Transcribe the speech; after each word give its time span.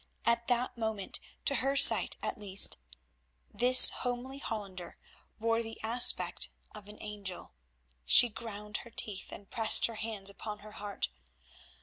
At 0.25 0.47
that 0.47 0.75
moment—to 0.79 1.53
her 1.53 1.75
sight 1.77 2.17
at 2.23 2.39
least—this 2.39 3.91
homely 4.01 4.39
Hollander 4.39 4.97
wore 5.39 5.61
the 5.61 5.79
aspect 5.83 6.49
of 6.73 6.87
an 6.89 6.97
angel. 7.01 7.53
She 8.03 8.27
ground 8.27 8.77
her 8.77 8.89
teeth 8.89 9.31
and 9.31 9.51
pressed 9.51 9.85
her 9.85 9.97
hands 9.97 10.27
upon 10.31 10.57
her 10.65 10.71
heart. 10.71 11.09